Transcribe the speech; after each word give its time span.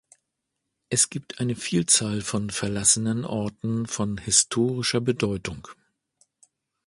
Es 0.89 1.11
gibt 1.11 1.39
eine 1.39 1.55
Vielzahl 1.55 2.21
von 2.21 2.49
verlassenen 2.49 3.23
Orten 3.23 3.85
von 3.85 4.17
historischer 4.17 4.99
Bedeutung. 4.99 5.67